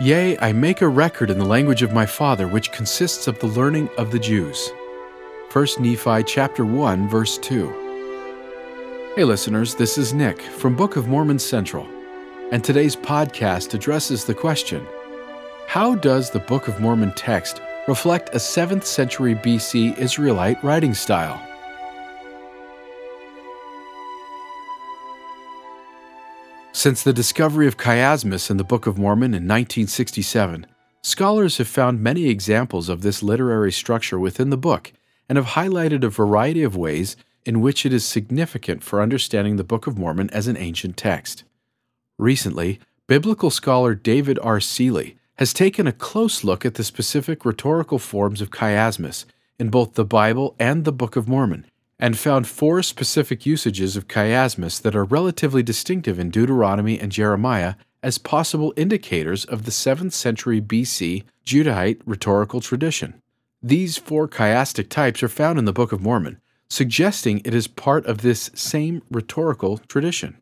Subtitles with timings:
[0.00, 3.48] Yea, I make a record in the language of my father, which consists of the
[3.48, 4.70] learning of the Jews.
[5.52, 9.12] 1 Nephi chapter 1, verse 2.
[9.14, 11.86] Hey listeners, this is Nick from Book of Mormon Central,
[12.50, 14.86] and today's podcast addresses the question
[15.66, 21.46] How does the Book of Mormon text reflect a 7th century BC Israelite writing style?
[26.80, 30.64] Since the discovery of chiasmus in the Book of Mormon in 1967,
[31.02, 34.90] scholars have found many examples of this literary structure within the book
[35.28, 39.62] and have highlighted a variety of ways in which it is significant for understanding the
[39.62, 41.44] Book of Mormon as an ancient text.
[42.16, 44.58] Recently, biblical scholar David R.
[44.58, 49.26] Seely has taken a close look at the specific rhetorical forms of chiasmus
[49.58, 51.66] in both the Bible and the Book of Mormon
[52.00, 57.74] and found four specific usages of chiasmus that are relatively distinctive in Deuteronomy and Jeremiah
[58.02, 63.20] as possible indicators of the 7th century BC Judahite rhetorical tradition.
[63.62, 68.06] These four chiastic types are found in the Book of Mormon, suggesting it is part
[68.06, 70.40] of this same rhetorical tradition.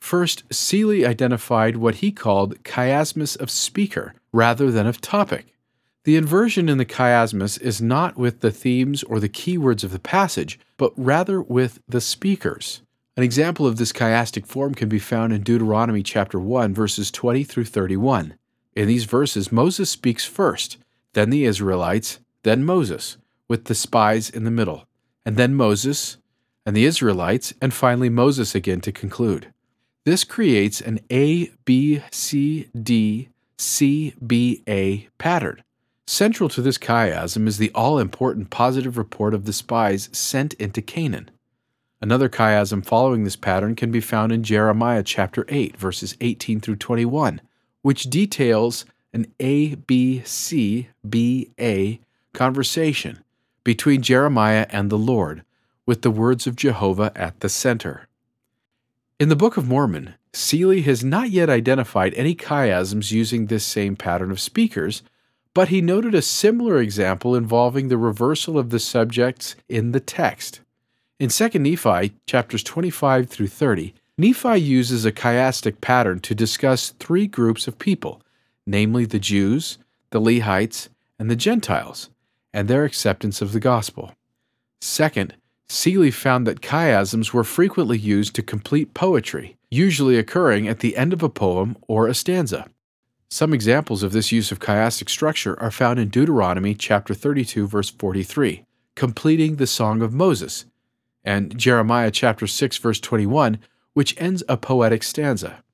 [0.00, 5.53] First, Seely identified what he called chiasmus of speaker rather than of topic.
[6.04, 9.98] The inversion in the chiasmus is not with the themes or the keywords of the
[9.98, 12.82] passage, but rather with the speakers.
[13.16, 17.42] An example of this chiastic form can be found in Deuteronomy chapter 1 verses 20
[17.44, 18.34] through 31.
[18.74, 20.76] In these verses Moses speaks first,
[21.14, 23.16] then the Israelites, then Moses,
[23.48, 24.86] with the spies in the middle,
[25.24, 26.18] and then Moses,
[26.66, 29.52] and the Israelites, and finally Moses again to conclude.
[30.04, 35.62] This creates an A B C D C B A pattern.
[36.06, 40.82] Central to this chiasm is the all important positive report of the spies sent into
[40.82, 41.30] Canaan.
[42.00, 46.76] Another chiasm following this pattern can be found in Jeremiah chapter 8, verses 18 through
[46.76, 47.40] 21,
[47.80, 52.00] which details an A B C B A
[52.34, 53.24] conversation
[53.62, 55.42] between Jeremiah and the Lord,
[55.86, 58.08] with the words of Jehovah at the center.
[59.18, 63.96] In the Book of Mormon, Seely has not yet identified any chiasms using this same
[63.96, 65.02] pattern of speakers
[65.54, 70.60] but he noted a similar example involving the reversal of the subjects in the text.
[71.20, 77.26] In 2 Nephi, chapters 25 through 30, Nephi uses a chiastic pattern to discuss three
[77.26, 78.20] groups of people,
[78.66, 79.78] namely the Jews,
[80.10, 80.88] the Lehites,
[81.18, 82.10] and the Gentiles,
[82.52, 84.12] and their acceptance of the gospel.
[84.80, 85.34] Second,
[85.68, 91.12] Seely found that chiasms were frequently used to complete poetry, usually occurring at the end
[91.12, 92.68] of a poem or a stanza.
[93.34, 97.90] Some examples of this use of chiastic structure are found in Deuteronomy chapter 32 verse
[97.90, 98.64] 43,
[98.94, 100.66] completing the song of Moses,
[101.24, 103.58] and Jeremiah chapter 6 verse 21,
[103.92, 105.64] which ends a poetic stanza.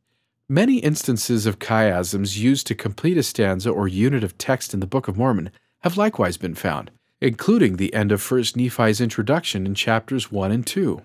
[0.49, 4.87] Many instances of chiasms used to complete a stanza or unit of text in the
[4.87, 5.51] Book of Mormon
[5.81, 6.91] have likewise been found,
[7.21, 11.03] including the end of 1 Nephi's introduction in chapters 1 and 2.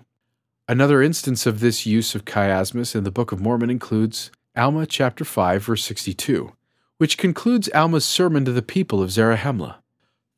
[0.66, 5.24] Another instance of this use of chiasmus in the Book of Mormon includes Alma chapter
[5.24, 6.52] 5 verse 62,
[6.98, 9.76] which concludes Alma's sermon to the people of Zarahemla.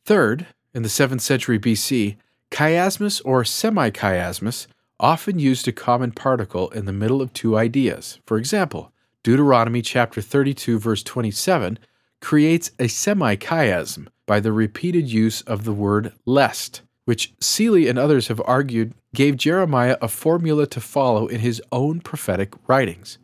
[0.04, 2.16] Third, in the 7th century BC,
[2.50, 4.66] chiasmus or semi-chiasmus
[4.98, 8.18] often used a common particle in the middle of two ideas.
[8.26, 8.92] For example,
[9.22, 11.78] Deuteronomy chapter 32 verse 27
[12.20, 18.28] creates a semi-chiasm by the repeated use of the word lest, which Seely and others
[18.28, 23.18] have argued gave Jeremiah a formula to follow in his own prophetic writings.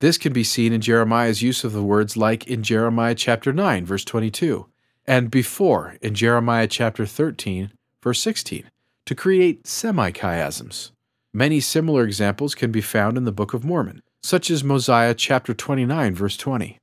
[0.00, 3.86] This can be seen in Jeremiah's use of the words like in Jeremiah chapter 9
[3.86, 4.66] verse 22
[5.06, 7.72] and before in Jeremiah chapter 13
[8.02, 8.70] verse 16
[9.06, 10.90] to create semi-chiasms.
[11.32, 15.52] Many similar examples can be found in the Book of Mormon, such as Mosiah chapter
[15.52, 16.80] 29 verse 20.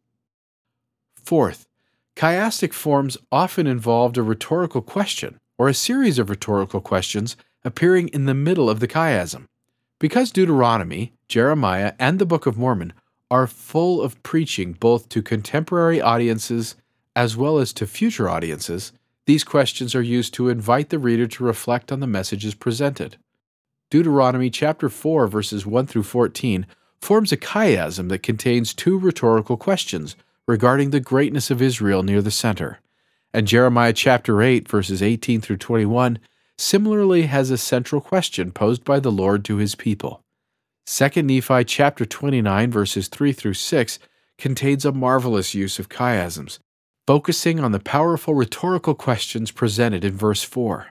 [1.15, 1.65] Fourth,
[2.15, 8.25] chiastic forms often involved a rhetorical question or a series of rhetorical questions appearing in
[8.25, 9.45] the middle of the chiasm.
[9.99, 12.93] Because Deuteronomy, Jeremiah, and the Book of Mormon
[13.31, 16.75] are full of preaching both to contemporary audiences
[17.15, 18.91] as well as to future audiences,
[19.25, 23.17] these questions are used to invite the reader to reflect on the messages presented.
[23.89, 26.65] Deuteronomy chapter 4 verses 1 through 14
[27.01, 32.31] forms a chiasm that contains two rhetorical questions regarding the greatness of Israel near the
[32.31, 32.79] center.
[33.33, 36.19] And Jeremiah chapter 8 verses 18 through 21
[36.57, 40.21] similarly has a central question posed by the Lord to his people.
[40.87, 43.99] 2 Nephi chapter 29 verses 3 through 6
[44.37, 46.59] contains a marvelous use of chiasms,
[47.05, 50.87] focusing on the powerful rhetorical questions presented in verse 4.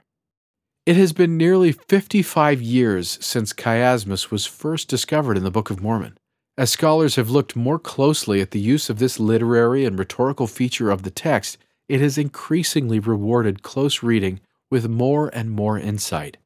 [0.85, 5.81] It has been nearly 55 years since chiasmus was first discovered in the Book of
[5.81, 6.17] Mormon,
[6.57, 10.89] As scholars have looked more closely at the use of this literary and rhetorical feature
[10.89, 11.57] of the text,
[11.89, 14.39] it has increasingly rewarded close reading
[14.71, 16.37] with more and more insight.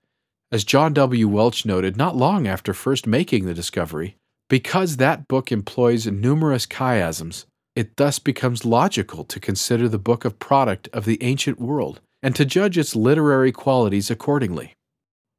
[0.51, 1.27] As John W.
[1.27, 4.15] Welch noted not long after first making the discovery,
[4.47, 7.45] because that book employs numerous chiasms,
[7.75, 12.35] it thus becomes logical to consider the book a product of the ancient world and
[12.35, 14.73] to judge its literary qualities accordingly.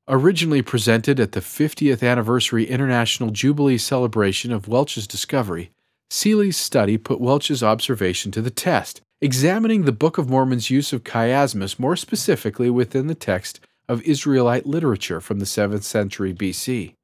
[0.08, 5.70] Originally presented at the 50th anniversary International Jubilee celebration of Welch's discovery,
[6.10, 11.04] Seely's study put Welch's observation to the test, examining the Book of Mormon's use of
[11.04, 16.94] chiasmus more specifically within the text of Israelite literature from the 7th century BC.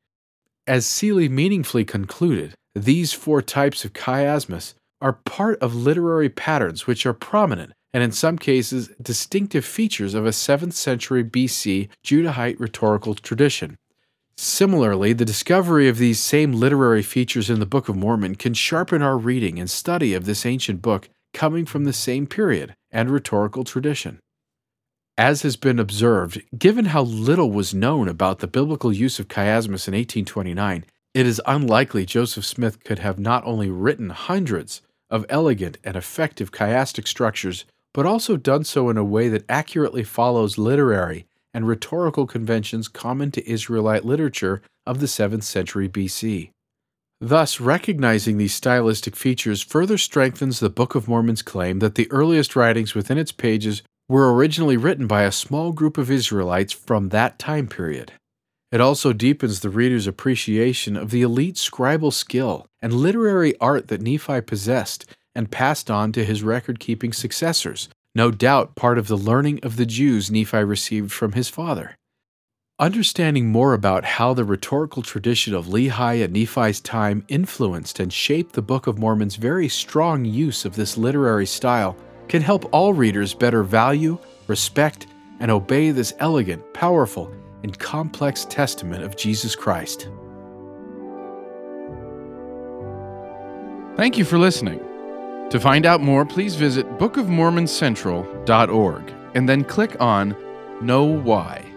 [0.67, 7.05] As Seely meaningfully concluded, these four types of chiasmus are part of literary patterns which
[7.05, 13.15] are prominent and in some cases distinctive features of a 7th century BC Judahite rhetorical
[13.15, 13.77] tradition.
[14.37, 19.03] Similarly, the discovery of these same literary features in the Book of Mormon can sharpen
[19.03, 23.65] our reading and study of this ancient book coming from the same period and rhetorical
[23.65, 24.21] tradition.
[25.19, 29.87] As has been observed, given how little was known about the biblical use of chiasmus
[29.87, 34.81] in 1829, it is unlikely Joseph Smith could have not only written hundreds
[35.11, 40.03] of elegant and effective chiastic structures, but also done so in a way that accurately
[40.03, 46.51] follows literary and rhetorical conventions common to Israelite literature of the 7th century BC.
[47.21, 52.57] Thus, recognizing these stylistic features further strengthens the Book of Mormon's claim that the earliest
[52.57, 53.83] writings within its pages
[54.13, 58.13] were originally written by a small group of Israelites from that time period.
[58.71, 64.03] It also deepens the reader's appreciation of the elite scribal skill and literary art that
[64.03, 69.17] Nephi possessed and passed on to his record keeping successors, no doubt part of the
[69.17, 71.97] learning of the Jews Nephi received from his father.
[72.79, 78.53] Understanding more about how the rhetorical tradition of Lehi and Nephi's time influenced and shaped
[78.53, 81.97] the Book of Mormon's very strong use of this literary style
[82.33, 85.07] can help all readers better value, respect,
[85.41, 87.31] and obey this elegant, powerful,
[87.63, 90.09] and complex testament of Jesus Christ.
[93.99, 94.81] Thank you for listening.
[95.51, 100.35] To find out more, please visit bookofmormoncentral.org and then click on
[100.81, 101.72] KnoWhy.